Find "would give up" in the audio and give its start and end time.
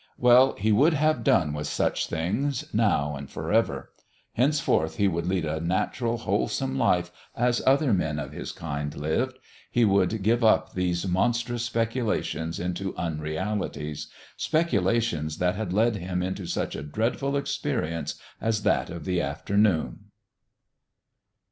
9.85-10.73